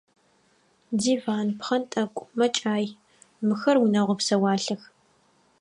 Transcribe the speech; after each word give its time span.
Диван, 1.01 1.47
пхъэнтӏэкӏу, 1.57 2.29
мэкӏай– 2.37 2.85
мыхэр 3.47 3.77
унэгъо 3.83 4.15
псэуалъэх. 4.19 4.81